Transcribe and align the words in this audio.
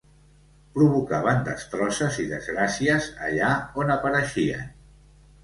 Provocaven 0.77 1.43
destrosses 1.49 2.17
i 2.23 2.25
desgràcies 2.33 3.11
allà 3.27 3.53
on 3.83 3.95
apareixien. 3.99 4.67